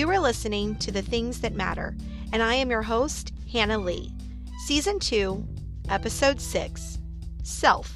You 0.00 0.08
are 0.08 0.18
listening 0.18 0.76
to 0.76 0.90
The 0.90 1.02
Things 1.02 1.42
That 1.42 1.52
Matter, 1.52 1.94
and 2.32 2.42
I 2.42 2.54
am 2.54 2.70
your 2.70 2.80
host, 2.80 3.34
Hannah 3.52 3.76
Lee. 3.76 4.10
Season 4.64 4.98
2, 4.98 5.46
Episode 5.90 6.40
6 6.40 6.98
Self. 7.42 7.94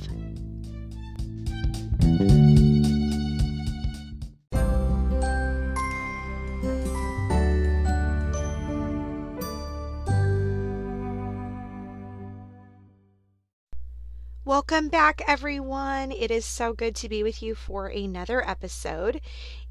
Welcome 14.47 14.91
back, 14.91 15.23
everyone. 15.27 16.13
It 16.13 16.31
is 16.31 16.45
so 16.45 16.75
good 16.75 16.95
to 16.97 17.09
be 17.09 17.23
with 17.23 17.43
you 17.43 17.55
for 17.55 17.87
another 17.87 18.47
episode. 18.47 19.23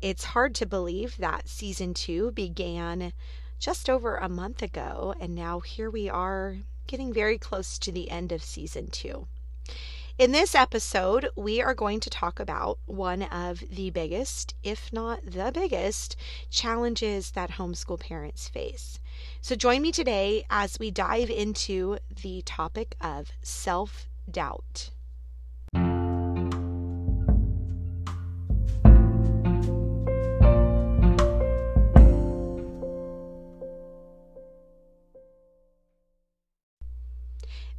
It's 0.02 0.24
hard 0.24 0.56
to 0.56 0.66
believe 0.66 1.16
that 1.18 1.48
season 1.48 1.94
two 1.94 2.32
began 2.32 3.14
just 3.60 3.88
over 3.88 4.18
a 4.18 4.28
month 4.28 4.64
ago, 4.64 5.14
and 5.20 5.36
now 5.36 5.60
here 5.60 5.92
we 5.92 6.10
are 6.10 6.58
getting 6.88 7.14
very 7.14 7.38
close 7.38 7.78
to 7.78 7.92
the 7.92 8.10
end 8.10 8.32
of 8.32 8.42
season 8.42 8.88
two. 8.88 9.28
In 10.18 10.32
this 10.32 10.56
episode, 10.56 11.30
we 11.36 11.62
are 11.62 11.76
going 11.76 12.00
to 12.00 12.10
talk 12.10 12.40
about 12.40 12.80
one 12.88 13.22
of 13.22 13.64
the 13.70 13.92
biggest, 13.92 14.56
if 14.64 14.92
not 14.92 15.24
the 15.24 15.52
biggest, 15.54 16.16
challenges 16.50 17.30
that 17.32 17.52
homeschool 17.52 18.00
parents 18.00 18.50
face. 18.50 19.00
So, 19.40 19.56
join 19.56 19.84
me 19.84 19.92
today 19.92 20.48
as 20.50 20.80
we 20.80 20.90
dive 20.90 21.30
into 21.30 22.00
the 22.24 22.42
topic 22.42 22.96
of 23.00 23.32
self 23.44 24.08
doubt. 24.30 24.90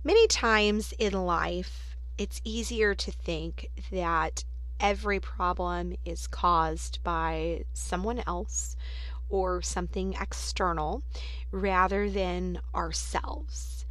Many 0.06 0.26
times 0.28 0.92
in 0.98 1.14
life, 1.14 1.96
it's 2.18 2.42
easier 2.44 2.94
to 2.94 3.10
think 3.10 3.70
that 3.90 4.44
every 4.78 5.18
problem 5.18 5.94
is 6.04 6.26
caused 6.26 7.02
by 7.02 7.64
someone 7.72 8.22
else 8.26 8.76
or 9.30 9.62
something 9.62 10.14
external 10.20 11.02
rather 11.50 12.10
than 12.10 12.60
ourselves 12.74 13.83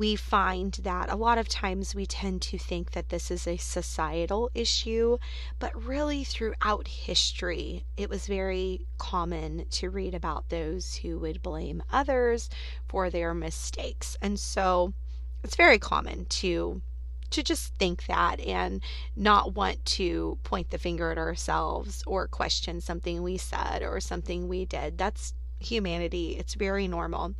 we 0.00 0.16
find 0.16 0.72
that 0.82 1.10
a 1.10 1.14
lot 1.14 1.36
of 1.36 1.46
times 1.46 1.94
we 1.94 2.06
tend 2.06 2.40
to 2.40 2.56
think 2.56 2.92
that 2.92 3.10
this 3.10 3.30
is 3.30 3.46
a 3.46 3.58
societal 3.58 4.50
issue, 4.54 5.18
but 5.58 5.84
really 5.86 6.24
throughout 6.24 6.88
history, 6.88 7.84
it 7.98 8.08
was 8.08 8.26
very 8.26 8.86
common 8.96 9.66
to 9.68 9.90
read 9.90 10.14
about 10.14 10.48
those 10.48 10.94
who 10.94 11.18
would 11.18 11.42
blame 11.42 11.82
others 11.92 12.48
for 12.88 13.10
their 13.10 13.34
mistakes. 13.34 14.16
And 14.22 14.40
so 14.40 14.94
it's 15.44 15.54
very 15.54 15.78
common 15.78 16.24
to 16.40 16.80
to 17.28 17.42
just 17.44 17.74
think 17.76 18.06
that 18.06 18.40
and 18.40 18.82
not 19.14 19.54
want 19.54 19.84
to 19.84 20.36
point 20.44 20.70
the 20.70 20.78
finger 20.78 21.12
at 21.12 21.18
ourselves 21.18 22.02
or 22.06 22.26
question 22.26 22.80
something 22.80 23.22
we 23.22 23.36
said 23.36 23.82
or 23.82 24.00
something 24.00 24.48
we 24.48 24.64
did. 24.64 24.98
That's 24.98 25.34
humanity. 25.60 26.36
It's 26.38 26.54
very 26.54 26.88
normal. 26.88 27.34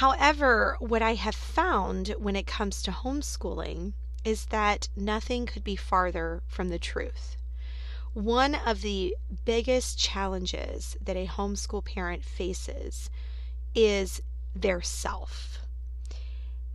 However, 0.00 0.78
what 0.80 1.02
I 1.02 1.12
have 1.12 1.34
found 1.34 2.14
when 2.18 2.34
it 2.34 2.46
comes 2.46 2.82
to 2.84 2.90
homeschooling 2.90 3.92
is 4.24 4.46
that 4.46 4.88
nothing 4.96 5.44
could 5.44 5.62
be 5.62 5.76
farther 5.76 6.42
from 6.46 6.70
the 6.70 6.78
truth. 6.78 7.36
One 8.14 8.54
of 8.54 8.80
the 8.80 9.14
biggest 9.44 9.98
challenges 9.98 10.96
that 11.02 11.18
a 11.18 11.26
homeschool 11.26 11.84
parent 11.84 12.24
faces 12.24 13.10
is 13.74 14.22
their 14.54 14.80
self. 14.80 15.58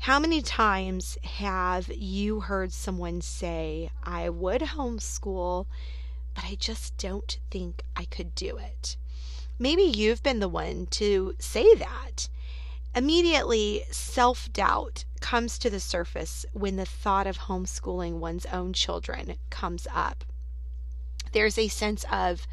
How 0.01 0.19
many 0.19 0.43
times 0.43 1.17
have 1.23 1.87
you 1.87 2.41
heard 2.41 2.71
someone 2.73 3.21
say, 3.21 3.89
I 4.03 4.29
would 4.29 4.61
homeschool, 4.61 5.65
but 6.35 6.43
I 6.43 6.57
just 6.59 6.95
don't 6.97 7.39
think 7.49 7.81
I 7.95 8.05
could 8.05 8.35
do 8.35 8.57
it? 8.57 8.97
Maybe 9.57 9.81
you've 9.81 10.21
been 10.21 10.41
the 10.41 10.47
one 10.47 10.85
to 10.91 11.33
say 11.39 11.73
that. 11.73 12.29
Immediately, 12.95 13.83
self 13.91 14.51
doubt 14.53 15.03
comes 15.19 15.59
to 15.59 15.69
the 15.69 15.81
surface 15.81 16.45
when 16.53 16.77
the 16.77 16.85
thought 16.85 17.27
of 17.27 17.39
homeschooling 17.39 18.19
one's 18.19 18.45
own 18.45 18.71
children 18.71 19.35
comes 19.49 19.85
up. 19.93 20.23
There's 21.33 21.57
a 21.57 21.67
sense 21.67 22.05
of, 22.09 22.47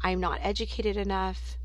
I'm 0.00 0.20
not 0.20 0.38
educated 0.40 0.96
enough, 0.96 1.58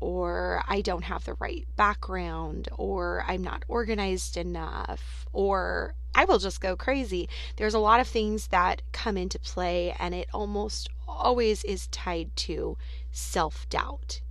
or 0.00 0.62
I 0.66 0.80
don't 0.80 1.04
have 1.04 1.26
the 1.26 1.34
right 1.34 1.66
background, 1.76 2.70
or 2.72 3.22
I'm 3.28 3.42
not 3.42 3.66
organized 3.68 4.38
enough, 4.38 5.26
or 5.34 5.94
I 6.14 6.24
will 6.24 6.38
just 6.38 6.62
go 6.62 6.76
crazy. 6.76 7.28
There's 7.56 7.74
a 7.74 7.78
lot 7.78 8.00
of 8.00 8.08
things 8.08 8.46
that 8.46 8.80
come 8.92 9.18
into 9.18 9.38
play, 9.38 9.94
and 9.98 10.14
it 10.14 10.28
almost 10.32 10.88
always 11.06 11.62
is 11.64 11.88
tied 11.88 12.34
to 12.36 12.78
self 13.12 13.68
doubt. 13.68 14.22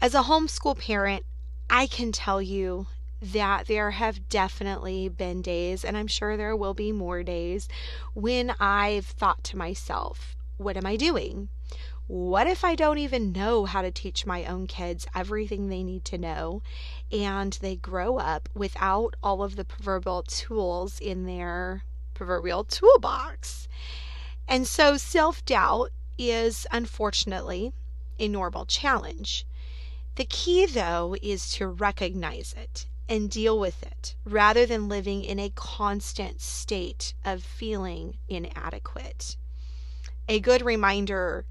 As 0.00 0.12
a 0.12 0.22
homeschool 0.22 0.76
parent, 0.76 1.24
I 1.68 1.86
can 1.86 2.12
tell 2.12 2.40
you 2.42 2.86
that 3.20 3.66
there 3.66 3.92
have 3.92 4.28
definitely 4.28 5.08
been 5.08 5.40
days, 5.40 5.84
and 5.84 5.96
I'm 5.96 6.06
sure 6.06 6.36
there 6.36 6.54
will 6.54 6.74
be 6.74 6.92
more 6.92 7.22
days, 7.22 7.68
when 8.12 8.54
I've 8.60 9.06
thought 9.06 9.42
to 9.44 9.56
myself, 9.56 10.36
what 10.58 10.76
am 10.76 10.86
I 10.86 10.96
doing? 10.96 11.48
What 12.06 12.46
if 12.46 12.64
I 12.64 12.74
don't 12.74 12.98
even 12.98 13.32
know 13.32 13.64
how 13.64 13.80
to 13.80 13.90
teach 13.90 14.26
my 14.26 14.44
own 14.44 14.66
kids 14.66 15.06
everything 15.14 15.68
they 15.68 15.82
need 15.82 16.04
to 16.06 16.18
know 16.18 16.60
and 17.10 17.54
they 17.54 17.76
grow 17.76 18.18
up 18.18 18.50
without 18.54 19.16
all 19.22 19.42
of 19.42 19.56
the 19.56 19.64
proverbial 19.64 20.22
tools 20.24 21.00
in 21.00 21.24
their 21.24 21.82
proverbial 22.12 22.64
toolbox? 22.64 23.68
And 24.46 24.68
so 24.68 24.98
self 24.98 25.42
doubt 25.46 25.92
is 26.18 26.66
unfortunately 26.70 27.72
a 28.18 28.28
normal 28.28 28.66
challenge. 28.66 29.46
The 30.16 30.24
key, 30.24 30.66
though, 30.66 31.16
is 31.22 31.50
to 31.54 31.66
recognize 31.66 32.54
it 32.56 32.86
and 33.08 33.28
deal 33.28 33.58
with 33.58 33.82
it 33.82 34.14
rather 34.24 34.64
than 34.64 34.88
living 34.88 35.24
in 35.24 35.38
a 35.38 35.50
constant 35.50 36.40
state 36.40 37.14
of 37.24 37.42
feeling 37.42 38.18
inadequate. 38.28 39.36
A 40.28 40.40
good 40.40 40.62
reminder 40.62 41.44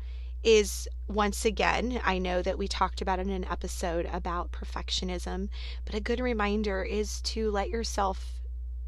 is 0.43 0.87
once 1.07 1.45
again, 1.45 2.01
I 2.03 2.17
know 2.17 2.41
that 2.41 2.57
we 2.57 2.67
talked 2.67 3.01
about 3.01 3.19
in 3.19 3.29
an 3.29 3.45
episode 3.45 4.09
about 4.11 4.51
perfectionism, 4.51 5.49
but 5.85 5.95
a 5.95 6.01
good 6.01 6.19
reminder 6.19 6.83
is 6.83 7.21
to 7.21 7.51
let 7.51 7.69
yourself 7.69 8.41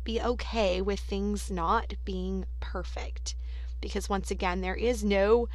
be 0.03 0.22
okay 0.22 0.81
with 0.81 1.00
things 1.00 1.52
not 1.52 1.96
being 2.03 2.46
perfect. 2.59 3.35
Because 3.81 4.09
once 4.09 4.31
again, 4.31 4.62
there 4.62 4.75
is 4.75 5.03
no 5.03 5.47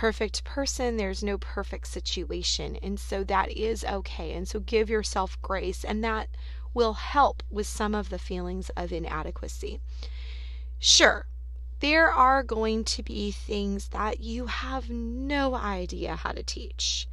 perfect 0.00 0.42
person, 0.44 0.96
there's 0.96 1.22
no 1.22 1.36
perfect 1.36 1.86
situation. 1.86 2.74
And 2.76 2.98
so 2.98 3.22
that 3.24 3.52
is 3.52 3.84
okay. 3.84 4.32
And 4.32 4.48
so 4.48 4.58
give 4.58 4.88
yourself 4.88 5.38
grace, 5.42 5.84
and 5.84 6.02
that 6.02 6.28
will 6.72 6.94
help 6.94 7.42
with 7.50 7.66
some 7.66 7.94
of 7.94 8.08
the 8.08 8.18
feelings 8.18 8.70
of 8.78 8.92
inadequacy. 8.92 9.78
Sure, 10.78 11.26
there 11.80 12.10
are 12.10 12.42
going 12.42 12.82
to 12.84 13.02
be 13.02 13.30
things 13.30 13.88
that 13.88 14.20
you 14.20 14.46
have 14.46 14.88
no 14.88 15.54
idea 15.54 16.16
how 16.16 16.32
to 16.32 16.42
teach. 16.42 17.06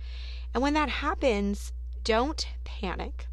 And 0.53 0.63
when 0.63 0.73
that 0.75 0.87
happens, 0.87 1.73
don't 2.05 2.47
panic. 2.63 3.27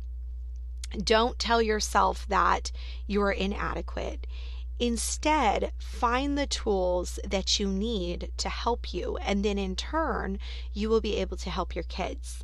Don't 0.98 1.38
tell 1.38 1.62
yourself 1.62 2.26
that 2.26 2.72
you're 3.06 3.30
inadequate. 3.30 4.26
Instead, 4.78 5.72
find 5.78 6.36
the 6.36 6.46
tools 6.46 7.20
that 7.24 7.60
you 7.60 7.68
need 7.68 8.30
to 8.36 8.48
help 8.48 8.92
you, 8.92 9.16
and 9.18 9.44
then 9.44 9.58
in 9.58 9.76
turn, 9.76 10.38
you 10.72 10.88
will 10.88 11.00
be 11.00 11.16
able 11.16 11.36
to 11.36 11.50
help 11.50 11.74
your 11.74 11.84
kids. 11.84 12.42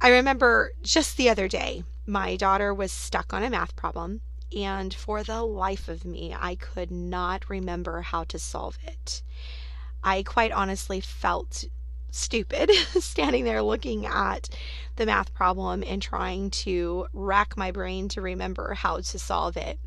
I 0.00 0.10
remember 0.10 0.72
just 0.82 1.16
the 1.16 1.28
other 1.28 1.48
day, 1.48 1.84
my 2.06 2.36
daughter 2.36 2.74
was 2.74 2.92
stuck 2.92 3.32
on 3.32 3.42
a 3.42 3.50
math 3.50 3.76
problem, 3.76 4.20
and 4.54 4.92
for 4.92 5.22
the 5.22 5.42
life 5.42 5.88
of 5.88 6.04
me, 6.04 6.34
I 6.38 6.56
could 6.56 6.90
not 6.90 7.48
remember 7.48 8.02
how 8.02 8.24
to 8.24 8.38
solve 8.38 8.78
it. 8.84 9.22
I 10.02 10.22
quite 10.22 10.52
honestly 10.52 11.00
felt 11.00 11.64
stupid 12.10 12.70
standing 13.00 13.44
there 13.44 13.62
looking 13.62 14.06
at 14.06 14.48
the 14.96 15.06
math 15.06 15.32
problem 15.32 15.84
and 15.86 16.02
trying 16.02 16.50
to 16.50 17.06
rack 17.12 17.56
my 17.56 17.70
brain 17.70 18.08
to 18.08 18.20
remember 18.20 18.74
how 18.74 18.96
to 19.00 19.18
solve 19.18 19.56
it. 19.56 19.78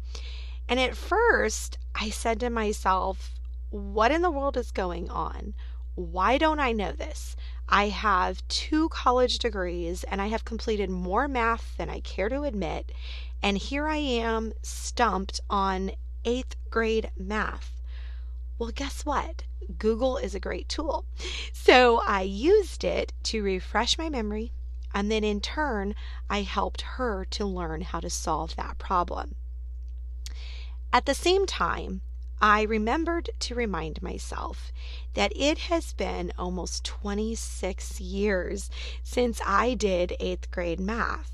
And 0.67 0.79
at 0.79 0.97
first, 0.97 1.77
I 1.95 2.09
said 2.09 2.39
to 2.41 2.49
myself, 2.49 3.35
what 3.69 4.11
in 4.11 4.21
the 4.21 4.31
world 4.31 4.57
is 4.57 4.71
going 4.71 5.09
on? 5.09 5.53
Why 5.95 6.37
don't 6.37 6.59
I 6.59 6.71
know 6.71 6.91
this? 6.91 7.35
I 7.69 7.89
have 7.89 8.47
two 8.47 8.89
college 8.89 9.37
degrees 9.39 10.03
and 10.05 10.21
I 10.21 10.27
have 10.27 10.45
completed 10.45 10.89
more 10.89 11.27
math 11.27 11.77
than 11.77 11.89
I 11.89 11.99
care 12.01 12.29
to 12.29 12.43
admit. 12.43 12.91
And 13.41 13.57
here 13.57 13.87
I 13.87 13.97
am 13.97 14.53
stumped 14.61 15.39
on 15.49 15.91
eighth 16.25 16.55
grade 16.69 17.11
math. 17.17 17.81
Well, 18.57 18.71
guess 18.71 19.05
what? 19.05 19.43
Google 19.77 20.17
is 20.17 20.35
a 20.35 20.39
great 20.39 20.69
tool. 20.69 21.05
So 21.51 22.01
I 22.05 22.21
used 22.23 22.83
it 22.83 23.13
to 23.23 23.43
refresh 23.43 23.97
my 23.97 24.09
memory 24.09 24.53
And 24.93 25.11
then 25.11 25.23
in 25.23 25.41
turn, 25.41 25.95
I 26.29 26.41
helped 26.43 26.81
her 26.81 27.25
to 27.31 27.45
learn 27.45 27.81
how 27.81 27.99
to 27.99 28.09
solve 28.09 28.55
that 28.55 28.77
problem. 28.77 29.35
At 30.95 31.07
the 31.07 31.15
same 31.15 31.47
time, 31.47 32.01
I 32.39 32.61
remembered 32.61 33.31
to 33.39 33.55
remind 33.55 34.03
myself 34.03 34.71
that 35.15 35.33
it 35.35 35.57
has 35.57 35.91
been 35.91 36.31
almost 36.37 36.83
26 36.83 37.99
years 37.99 38.69
since 39.01 39.41
I 39.43 39.73
did 39.73 40.15
eighth 40.19 40.51
grade 40.51 40.79
math. 40.79 41.33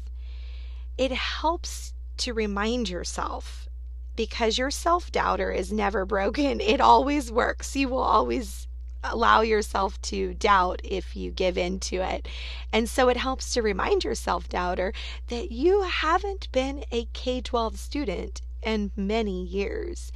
It 0.98 1.12
helps 1.12 1.94
to 2.20 2.34
remind 2.34 2.88
yourself 2.88 3.68
because 4.16 4.58
your 4.58 4.72
self 4.72 5.12
doubter 5.12 5.52
is 5.52 5.74
never 5.74 6.06
broken, 6.06 6.62
it 6.62 6.80
always 6.80 7.30
works. 7.30 7.76
You 7.76 7.90
will 7.90 7.98
always 7.98 8.66
allow 9.04 9.42
yourself 9.42 10.02
to 10.04 10.36
doubt 10.36 10.80
if 10.86 11.18
you 11.18 11.32
give 11.32 11.58
in 11.58 11.82
to 11.82 11.98
it. 11.98 12.30
And 12.72 12.88
so 12.88 13.10
it 13.10 13.18
helps 13.18 13.54
to 13.56 13.62
remind 13.62 14.06
your 14.06 14.16
self 14.16 14.48
doubter 14.48 14.94
that 15.28 15.52
you 15.52 15.82
haven't 15.82 16.50
been 16.54 16.86
a 16.94 17.10
K 17.12 17.42
12 17.42 17.78
student 17.78 18.42
in 18.64 18.92
many 18.96 19.44
years 19.44 20.12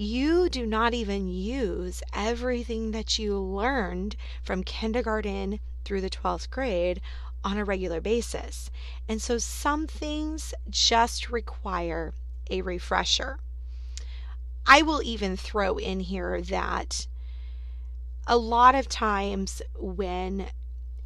you 0.00 0.48
do 0.48 0.64
not 0.64 0.94
even 0.94 1.28
use 1.28 2.02
everything 2.14 2.92
that 2.92 3.18
you 3.18 3.36
learned 3.36 4.14
from 4.44 4.62
kindergarten 4.62 5.58
through 5.84 6.00
the 6.00 6.08
12th 6.08 6.48
grade 6.50 7.00
on 7.42 7.58
a 7.58 7.64
regular 7.64 8.00
basis. 8.00 8.70
And 9.08 9.20
so 9.20 9.38
some 9.38 9.88
things 9.88 10.54
just 10.70 11.30
require 11.30 12.14
a 12.48 12.62
refresher. 12.62 13.40
I 14.64 14.82
will 14.82 15.02
even 15.02 15.36
throw 15.36 15.78
in 15.78 16.00
here 16.00 16.40
that 16.42 17.08
a 18.26 18.36
lot 18.36 18.76
of 18.76 18.88
times 18.88 19.62
when 19.76 20.46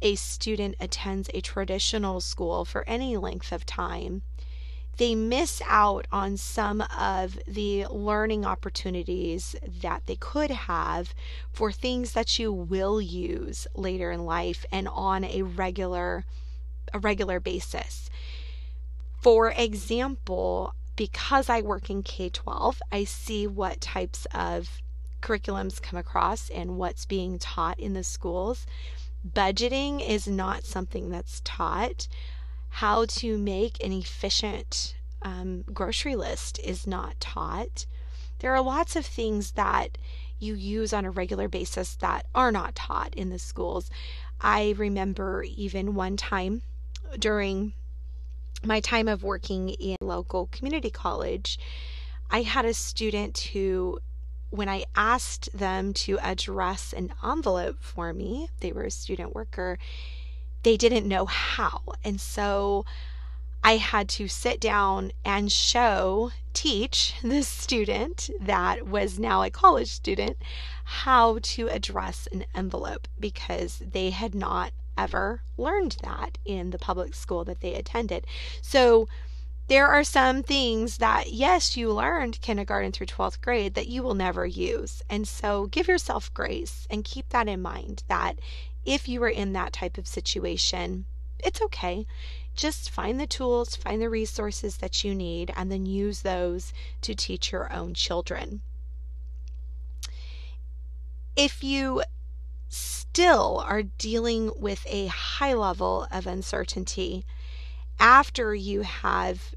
a 0.03 0.15
student 0.15 0.75
attends 0.79 1.29
a 1.33 1.41
traditional 1.41 2.19
school 2.19 2.63
for 2.63 2.87
any 2.87 3.17
length 3.17 3.51
of 3.51 3.65
time, 3.65 4.21
they 4.97 5.15
miss 5.15 5.61
out 5.65 6.07
on 6.11 6.37
some 6.37 6.81
of 6.97 7.39
the 7.47 7.85
learning 7.87 8.45
opportunities 8.45 9.55
that 9.81 10.05
they 10.05 10.15
could 10.15 10.51
have 10.51 11.13
for 11.51 11.71
things 11.71 12.13
that 12.13 12.37
you 12.37 12.51
will 12.51 13.01
use 13.01 13.67
later 13.75 14.11
in 14.11 14.25
life 14.25 14.65
and 14.71 14.87
on 14.87 15.23
a 15.23 15.41
regular 15.41 16.25
a 16.93 16.99
regular 16.99 17.39
basis. 17.39 18.09
For 19.21 19.51
example, 19.51 20.75
because 20.95 21.49
I 21.49 21.61
work 21.61 21.89
in 21.89 22.03
K-12, 22.03 22.77
I 22.91 23.03
see 23.03 23.47
what 23.47 23.81
types 23.81 24.27
of 24.33 24.81
curriculums 25.21 25.81
come 25.81 25.97
across 25.97 26.49
and 26.49 26.77
what's 26.77 27.05
being 27.05 27.39
taught 27.39 27.79
in 27.79 27.93
the 27.93 28.03
schools. 28.03 28.67
Budgeting 29.27 30.07
is 30.07 30.27
not 30.27 30.65
something 30.65 31.09
that's 31.09 31.41
taught 31.45 32.07
how 32.77 33.05
to 33.05 33.37
make 33.37 33.83
an 33.83 33.91
efficient 33.91 34.95
um, 35.21 35.63
grocery 35.71 36.15
list 36.15 36.59
is 36.63 36.87
not 36.87 37.19
taught. 37.19 37.85
There 38.39 38.51
are 38.51 38.63
lots 38.63 38.95
of 38.95 39.05
things 39.05 39.51
that 39.51 39.99
you 40.39 40.55
use 40.55 40.91
on 40.91 41.05
a 41.05 41.11
regular 41.11 41.47
basis 41.47 41.95
that 41.97 42.25
are 42.33 42.51
not 42.51 42.73
taught 42.73 43.13
in 43.13 43.29
the 43.29 43.37
schools. 43.37 43.91
I 44.41 44.73
remember 44.75 45.43
even 45.43 45.93
one 45.93 46.17
time 46.17 46.63
during 47.19 47.73
my 48.63 48.79
time 48.79 49.07
of 49.07 49.21
working 49.21 49.69
in 49.69 49.97
local 50.01 50.47
community 50.47 50.89
college, 50.89 51.59
I 52.31 52.41
had 52.41 52.65
a 52.65 52.73
student 52.73 53.37
who 53.53 53.99
when 54.49 54.67
I 54.67 54.85
asked 54.95 55.55
them 55.55 55.93
to 55.93 56.17
address 56.19 56.91
an 56.91 57.13
envelope 57.23 57.77
for 57.81 58.13
me, 58.13 58.49
they 58.61 58.71
were 58.71 58.83
a 58.83 58.91
student 58.91 59.35
worker, 59.35 59.77
they 60.63 60.77
didn't 60.77 61.07
know 61.07 61.25
how. 61.25 61.81
And 62.03 62.19
so 62.19 62.85
I 63.63 63.77
had 63.77 64.09
to 64.09 64.27
sit 64.27 64.59
down 64.59 65.11
and 65.23 65.51
show, 65.51 66.31
teach 66.53 67.15
this 67.23 67.47
student 67.47 68.29
that 68.41 68.87
was 68.87 69.19
now 69.19 69.43
a 69.43 69.49
college 69.49 69.91
student 69.91 70.37
how 70.85 71.39
to 71.41 71.67
address 71.69 72.27
an 72.31 72.45
envelope 72.53 73.07
because 73.19 73.81
they 73.91 74.09
had 74.09 74.35
not 74.35 74.73
ever 74.97 75.41
learned 75.57 75.97
that 76.03 76.37
in 76.45 76.69
the 76.71 76.77
public 76.77 77.15
school 77.15 77.43
that 77.45 77.61
they 77.61 77.73
attended. 77.73 78.27
So 78.61 79.07
there 79.67 79.87
are 79.87 80.03
some 80.03 80.43
things 80.43 80.97
that, 80.97 81.31
yes, 81.31 81.77
you 81.77 81.91
learned 81.91 82.41
kindergarten 82.41 82.91
through 82.91 83.07
12th 83.07 83.39
grade 83.41 83.75
that 83.75 83.87
you 83.87 84.03
will 84.03 84.13
never 84.13 84.45
use. 84.45 85.01
And 85.09 85.25
so 85.27 85.67
give 85.67 85.87
yourself 85.87 86.33
grace 86.33 86.85
and 86.89 87.05
keep 87.05 87.29
that 87.29 87.47
in 87.47 87.61
mind 87.61 88.03
that 88.09 88.37
if 88.85 89.07
you 89.07 89.23
are 89.23 89.29
in 89.29 89.53
that 89.53 89.73
type 89.73 89.97
of 89.97 90.07
situation, 90.07 91.05
it's 91.39 91.61
okay. 91.61 92.05
Just 92.55 92.89
find 92.89 93.19
the 93.19 93.27
tools, 93.27 93.75
find 93.75 94.01
the 94.01 94.09
resources 94.09 94.77
that 94.77 95.03
you 95.03 95.15
need, 95.15 95.51
and 95.55 95.71
then 95.71 95.85
use 95.85 96.21
those 96.21 96.73
to 97.01 97.15
teach 97.15 97.51
your 97.51 97.71
own 97.73 97.93
children. 97.93 98.61
If 101.35 101.63
you 101.63 102.03
still 102.69 103.63
are 103.67 103.83
dealing 103.83 104.51
with 104.55 104.85
a 104.87 105.07
high 105.07 105.53
level 105.53 106.07
of 106.11 106.27
uncertainty 106.27 107.25
after 107.99 108.53
you 108.53 108.81
have 108.81 109.53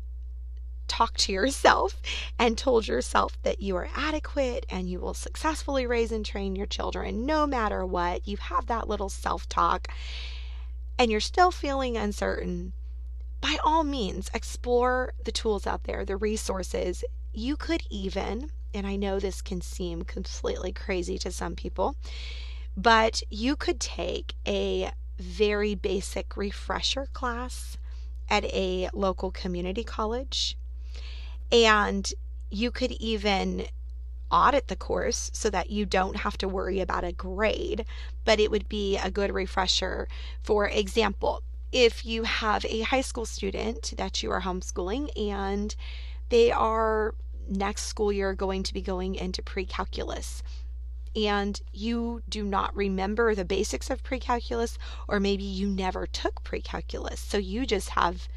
talked 0.89 1.21
to 1.21 1.33
yourself 1.33 2.01
and 2.39 2.57
told 2.57 2.87
yourself 2.87 3.37
that 3.43 3.61
you 3.61 3.77
are 3.77 3.89
adequate 3.95 4.67
and 4.69 4.89
you 4.89 5.01
will 5.01 5.15
successfully 5.15 5.87
raise 5.87 6.13
and 6.13 6.25
train 6.25 6.57
your 6.57 6.67
children 6.67 7.27
no 7.27 7.47
matter 7.47 7.85
what. 7.85 8.27
You 8.27 8.37
have 8.37 8.67
that 8.67 8.89
little 8.89 9.09
self 9.09 9.49
talk 9.49 9.89
and 10.99 11.11
you're 11.11 11.21
still 11.21 11.51
feeling 11.51 11.97
uncertain. 11.97 12.73
By 13.41 13.59
all 13.65 13.85
means, 13.85 14.31
explore 14.33 15.13
the 15.25 15.33
tools 15.33 15.67
out 15.67 15.85
there, 15.85 16.05
the 16.05 16.17
resources. 16.17 17.05
You 17.33 17.57
could 17.57 17.83
even, 17.91 18.51
and 18.73 18.87
I 18.87 18.97
know 18.97 19.19
this 19.19 19.43
can 19.43 19.61
seem 19.61 20.03
completely 20.03 20.73
crazy 20.73 21.19
to 21.19 21.31
some 21.31 21.55
people, 21.55 21.97
but 22.77 23.23
you 23.31 23.57
could 23.57 23.81
take 23.81 24.35
a 24.47 24.91
very 25.19 25.75
basic 25.75 26.37
refresher 26.37 27.07
class 27.13 27.79
at 28.29 28.45
a 28.45 28.89
local 28.93 29.31
community 29.31 29.85
college 29.85 30.57
and 31.51 32.13
you 32.51 32.71
could 32.71 32.93
even 32.93 33.67
audit 34.31 34.69
the 34.69 34.77
course 34.77 35.31
so 35.33 35.49
that 35.51 35.71
you 35.71 35.87
don't 35.87 36.17
have 36.17 36.37
to 36.39 36.49
worry 36.49 36.81
about 36.81 37.05
a 37.05 37.13
grade, 37.13 37.85
but 38.25 38.41
it 38.41 38.51
would 38.51 38.69
be 38.69 38.97
a 38.97 39.11
good 39.11 39.33
refresher. 39.33 40.09
For 40.43 40.69
example, 40.69 41.43
if 41.73 42.05
you 42.05 42.25
have 42.25 42.65
a 42.65 42.83
high 42.83 43.01
school 43.01 43.27
student 43.27 43.95
that 43.97 44.23
you 44.23 44.31
are 44.31 44.43
homeschooling 44.43 45.11
and 45.17 45.75
they 46.29 46.51
are 46.51 47.15
next 47.49 47.87
school 47.87 48.13
year 48.13 48.35
going 48.35 48.63
to 48.65 48.75
be 48.75 48.83
going 48.83 49.15
into 49.15 49.43
pre 49.43 49.65
calculus 49.65 50.43
and 51.17 51.63
you 51.73 52.23
do 52.29 52.45
not 52.45 52.77
remember 52.77 53.35
the 53.35 53.45
basics 53.45 53.89
of 53.89 54.03
pre 54.03 54.21
calculus, 54.21 54.77
or 55.09 55.19
maybe 55.19 55.45
you 55.45 55.67
never 55.67 56.07
took 56.07 56.45
pre 56.45 56.61
calculus, 56.61 57.21
so 57.21 57.39
you 57.39 57.65
just 57.65 57.91
have 57.91 58.29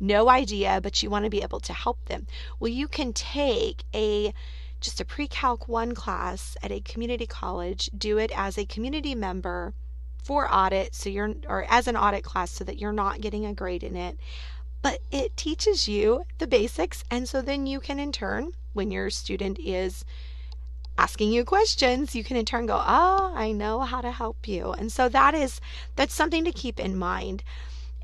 no 0.00 0.28
idea, 0.28 0.80
but 0.82 1.02
you 1.02 1.10
want 1.10 1.24
to 1.24 1.30
be 1.30 1.42
able 1.42 1.60
to 1.60 1.72
help 1.72 2.04
them. 2.06 2.26
Well, 2.58 2.70
you 2.70 2.88
can 2.88 3.12
take 3.12 3.84
a 3.94 4.32
just 4.80 5.00
a 5.00 5.04
pre-calc 5.04 5.66
1 5.66 5.94
class 5.94 6.56
at 6.62 6.70
a 6.70 6.80
community 6.80 7.26
college, 7.26 7.88
do 7.96 8.18
it 8.18 8.30
as 8.36 8.58
a 8.58 8.66
community 8.66 9.14
member 9.14 9.72
for 10.22 10.52
audit 10.52 10.94
so 10.94 11.08
you're 11.08 11.34
or 11.48 11.66
as 11.68 11.86
an 11.86 11.96
audit 11.96 12.24
class 12.24 12.50
so 12.50 12.64
that 12.64 12.78
you're 12.78 12.92
not 12.92 13.20
getting 13.20 13.46
a 13.46 13.54
grade 13.54 13.82
in 13.82 13.96
it. 13.96 14.18
But 14.82 15.00
it 15.10 15.36
teaches 15.36 15.88
you 15.88 16.24
the 16.38 16.46
basics 16.46 17.02
and 17.10 17.28
so 17.28 17.40
then 17.40 17.66
you 17.66 17.80
can 17.80 17.98
in 17.98 18.12
turn 18.12 18.52
when 18.74 18.90
your 18.90 19.08
student 19.08 19.58
is 19.58 20.04
asking 20.96 21.32
you 21.32 21.44
questions, 21.44 22.14
you 22.14 22.22
can 22.22 22.36
in 22.36 22.44
turn 22.44 22.66
go, 22.66 22.76
"Ah, 22.76 23.32
oh, 23.32 23.34
I 23.34 23.52
know 23.52 23.80
how 23.80 24.00
to 24.00 24.12
help 24.12 24.46
you." 24.46 24.72
And 24.72 24.92
so 24.92 25.08
that 25.08 25.34
is 25.34 25.60
that's 25.96 26.14
something 26.14 26.44
to 26.44 26.52
keep 26.52 26.78
in 26.78 26.96
mind. 26.96 27.42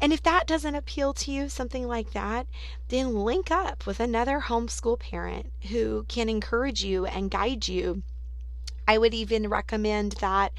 And 0.00 0.14
if 0.14 0.22
that 0.22 0.46
doesn't 0.46 0.74
appeal 0.74 1.12
to 1.12 1.30
you, 1.30 1.48
something 1.50 1.86
like 1.86 2.12
that, 2.12 2.46
then 2.88 3.14
link 3.14 3.50
up 3.50 3.86
with 3.86 4.00
another 4.00 4.40
homeschool 4.40 4.98
parent 4.98 5.52
who 5.68 6.04
can 6.08 6.30
encourage 6.30 6.82
you 6.82 7.04
and 7.04 7.30
guide 7.30 7.68
you. 7.68 8.02
I 8.88 8.96
would 8.96 9.12
even 9.12 9.48
recommend 9.48 10.12
that 10.12 10.52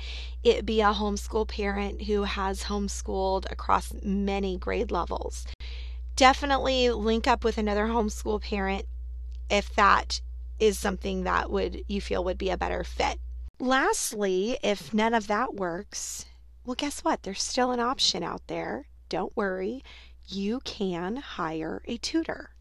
it 0.43 0.65
be 0.65 0.79
a 0.79 0.93
homeschool 0.93 1.47
parent 1.47 2.03
who 2.03 2.23
has 2.23 2.63
homeschooled 2.63 3.51
across 3.51 3.93
many 4.03 4.57
grade 4.57 4.91
levels. 4.91 5.47
Definitely 6.15 6.91
link 6.91 7.27
up 7.27 7.43
with 7.43 7.57
another 7.57 7.87
homeschool 7.87 8.41
parent 8.41 8.85
if 9.49 9.73
that 9.75 10.21
is 10.59 10.77
something 10.77 11.23
that 11.23 11.49
would 11.49 11.83
you 11.87 11.99
feel 11.99 12.23
would 12.23 12.37
be 12.37 12.51
a 12.51 12.57
better 12.57 12.83
fit. 12.83 13.19
Lastly, 13.59 14.59
if 14.63 14.93
none 14.93 15.15
of 15.15 15.27
that 15.27 15.55
works, 15.55 16.25
well 16.63 16.75
guess 16.75 17.03
what? 17.03 17.23
There's 17.23 17.41
still 17.41 17.71
an 17.71 17.79
option 17.79 18.23
out 18.23 18.45
there 18.47 18.85
don't 19.11 19.35
worry, 19.35 19.83
you 20.25 20.61
can 20.61 21.17
hire 21.17 21.83
a 21.85 21.97
tutor. 21.97 22.51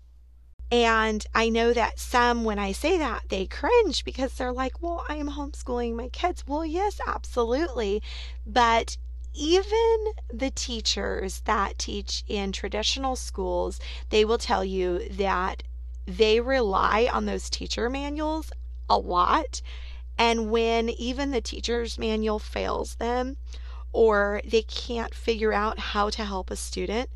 And 0.73 1.25
I 1.33 1.49
know 1.49 1.73
that 1.73 2.00
some, 2.00 2.45
when 2.45 2.59
I 2.59 2.73
say 2.73 2.99
that, 2.99 3.28
they 3.28 3.47
cringe 3.47 4.04
because 4.04 4.35
they're 4.35 4.52
like, 4.52 4.83
well, 4.83 5.04
I 5.09 5.14
am 5.16 5.30
homeschooling 5.30 5.95
my 5.95 6.09
kids. 6.09 6.45
Well, 6.47 6.66
yes, 6.66 7.00
absolutely. 7.07 8.02
But 8.45 8.97
even 9.33 10.12
the 10.33 10.50
teachers 10.50 11.40
that 11.45 11.78
teach 11.78 12.25
in 12.26 12.50
traditional 12.50 13.14
schools, 13.14 13.78
they 14.11 14.25
will 14.25 14.38
tell 14.38 14.64
you 14.64 15.09
that 15.11 15.62
they 16.07 16.40
rely 16.40 17.09
on 17.12 17.26
those 17.26 17.49
teacher 17.49 17.88
manuals 17.88 18.50
a 18.88 18.99
lot. 18.99 19.62
And 20.19 20.50
when 20.50 20.88
even 20.90 21.30
the 21.30 21.40
teacher's 21.40 21.97
manual 21.99 22.40
fails 22.40 22.97
them 22.97 23.37
or 23.92 24.40
they 24.44 24.62
can't 24.62 25.14
figure 25.14 25.52
out 25.52 25.78
how 25.78 26.11
to 26.11 26.25
help 26.25 26.50
a 26.50 26.56
student, 26.56 27.11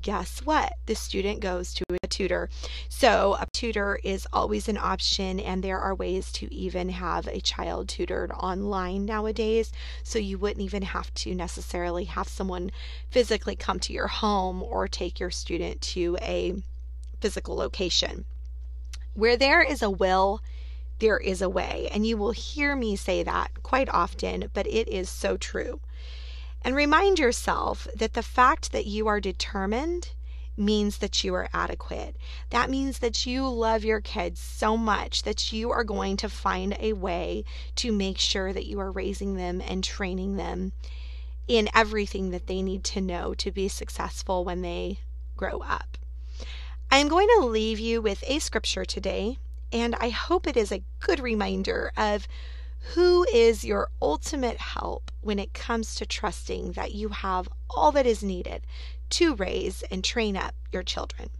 guess 0.00 0.40
what? 0.40 0.74
The 0.86 0.94
student 0.94 1.40
goes 1.40 1.74
to 1.74 1.84
a 2.02 2.06
tutor. 2.06 2.48
So, 2.88 3.36
a 3.40 3.46
tutor 3.52 3.98
is 4.04 4.26
always 4.32 4.68
an 4.68 4.78
option, 4.78 5.40
and 5.40 5.62
there 5.62 5.80
are 5.80 5.94
ways 5.94 6.30
to 6.32 6.52
even 6.54 6.90
have 6.90 7.26
a 7.26 7.40
child 7.40 7.88
tutored 7.88 8.30
online 8.32 9.04
nowadays. 9.04 9.72
So, 10.04 10.18
you 10.18 10.38
wouldn't 10.38 10.64
even 10.64 10.82
have 10.82 11.12
to 11.14 11.34
necessarily 11.34 12.04
have 12.04 12.28
someone 12.28 12.70
physically 13.10 13.56
come 13.56 13.80
to 13.80 13.92
your 13.92 14.06
home 14.06 14.62
or 14.62 14.86
take 14.86 15.18
your 15.18 15.30
student 15.30 15.80
to 15.82 16.16
a 16.20 16.54
physical 17.20 17.56
location. 17.56 18.24
Where 19.14 19.36
there 19.36 19.62
is 19.62 19.82
a 19.82 19.90
will, 19.90 20.40
there 21.00 21.18
is 21.18 21.42
a 21.42 21.48
way. 21.48 21.88
And 21.90 22.06
you 22.06 22.16
will 22.16 22.30
hear 22.30 22.76
me 22.76 22.94
say 22.94 23.22
that 23.22 23.62
quite 23.62 23.88
often, 23.88 24.50
but 24.54 24.66
it 24.66 24.88
is 24.88 25.08
so 25.08 25.36
true. 25.36 25.80
And 26.62 26.74
remind 26.74 27.18
yourself 27.18 27.86
that 27.94 28.12
the 28.12 28.22
fact 28.22 28.72
that 28.72 28.86
you 28.86 29.06
are 29.06 29.20
determined 29.20 30.10
means 30.56 30.98
that 30.98 31.24
you 31.24 31.34
are 31.34 31.48
adequate. 31.54 32.16
That 32.50 32.70
means 32.70 32.98
that 32.98 33.24
you 33.24 33.48
love 33.48 33.84
your 33.84 34.00
kids 34.00 34.40
so 34.40 34.76
much 34.76 35.22
that 35.22 35.52
you 35.52 35.70
are 35.70 35.84
going 35.84 36.16
to 36.18 36.28
find 36.28 36.76
a 36.78 36.92
way 36.92 37.44
to 37.76 37.92
make 37.92 38.18
sure 38.18 38.52
that 38.52 38.66
you 38.66 38.78
are 38.78 38.92
raising 38.92 39.36
them 39.36 39.62
and 39.66 39.82
training 39.82 40.36
them 40.36 40.72
in 41.48 41.68
everything 41.74 42.30
that 42.30 42.46
they 42.46 42.62
need 42.62 42.84
to 42.84 43.00
know 43.00 43.34
to 43.34 43.50
be 43.50 43.68
successful 43.68 44.44
when 44.44 44.62
they 44.62 45.00
grow 45.36 45.60
up. 45.60 45.96
I'm 46.90 47.08
going 47.08 47.28
to 47.38 47.46
leave 47.46 47.78
you 47.78 48.02
with 48.02 48.22
a 48.26 48.38
scripture 48.38 48.84
today, 48.84 49.38
and 49.72 49.94
I 50.00 50.10
hope 50.10 50.46
it 50.46 50.56
is 50.56 50.70
a 50.70 50.82
good 51.00 51.20
reminder 51.20 51.92
of 51.96 52.28
who 52.94 53.26
is 53.32 53.64
your 53.64 53.90
ultimate 54.00 54.58
help 54.58 55.10
when 55.20 55.38
it 55.38 55.54
comes 55.54 55.94
to 55.96 56.06
trusting 56.06 56.72
that 56.72 56.94
you 56.94 57.10
have 57.10 57.48
all 57.68 57.92
that 57.92 58.06
is 58.06 58.22
needed 58.22 58.66
to 59.10 59.34
raise 59.34 59.82
and 59.90 60.02
train 60.02 60.36
up 60.36 60.54
your 60.72 60.82
children? 60.82 61.30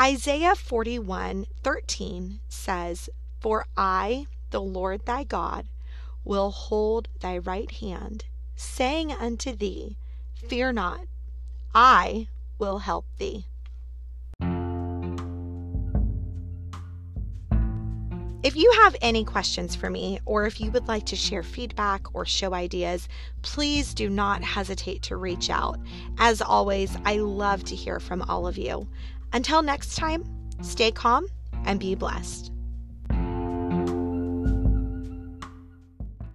Isaiah 0.00 0.54
41 0.54 1.46
13 1.62 2.40
says, 2.48 3.10
For 3.40 3.66
I, 3.76 4.26
the 4.50 4.60
Lord 4.60 5.04
thy 5.04 5.24
God, 5.24 5.66
will 6.24 6.50
hold 6.50 7.08
thy 7.20 7.38
right 7.38 7.70
hand, 7.70 8.24
saying 8.54 9.12
unto 9.12 9.54
thee, 9.54 9.98
Fear 10.34 10.72
not, 10.72 11.00
I 11.74 12.28
will 12.58 12.78
help 12.78 13.06
thee. 13.18 13.46
If 18.42 18.56
you 18.56 18.72
have 18.82 18.96
any 19.00 19.24
questions 19.24 19.76
for 19.76 19.88
me, 19.88 20.18
or 20.24 20.46
if 20.46 20.60
you 20.60 20.72
would 20.72 20.88
like 20.88 21.06
to 21.06 21.16
share 21.16 21.44
feedback 21.44 22.12
or 22.12 22.26
show 22.26 22.54
ideas, 22.54 23.08
please 23.42 23.94
do 23.94 24.10
not 24.10 24.42
hesitate 24.42 25.02
to 25.02 25.16
reach 25.16 25.48
out. 25.48 25.78
As 26.18 26.42
always, 26.42 26.96
I 27.04 27.18
love 27.18 27.62
to 27.64 27.76
hear 27.76 28.00
from 28.00 28.22
all 28.22 28.48
of 28.48 28.58
you. 28.58 28.88
Until 29.32 29.62
next 29.62 29.96
time, 29.96 30.24
stay 30.60 30.90
calm 30.90 31.26
and 31.64 31.78
be 31.78 31.94
blessed. 31.94 32.51